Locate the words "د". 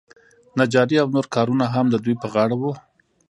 1.89-1.95